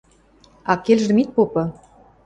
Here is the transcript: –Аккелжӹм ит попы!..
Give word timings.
–Аккелжӹм 0.73 1.17
ит 1.21 1.29
попы!.. 1.35 1.63